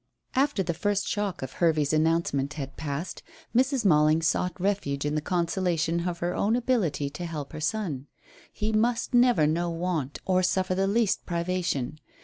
After 0.33 0.63
the 0.63 0.73
first 0.73 1.07
shock 1.07 1.43
of 1.43 1.51
Hervey's 1.53 1.93
announcement 1.93 2.53
had 2.55 2.75
passed, 2.75 3.21
Mrs. 3.55 3.85
Malling 3.85 4.23
sought 4.23 4.59
refuge 4.59 5.05
in 5.05 5.13
the 5.13 5.21
consolation 5.21 6.07
of 6.09 6.17
her 6.21 6.33
own 6.35 6.55
ability 6.55 7.07
to 7.11 7.25
help 7.27 7.53
her 7.53 7.61
son. 7.61 8.07
He 8.51 8.71
must 8.73 9.13
never 9.13 9.45
know 9.45 9.69
want, 9.69 10.17
or 10.25 10.41
suffer 10.41 10.73
the 10.73 10.87
least 10.87 11.27
privation. 11.27 11.99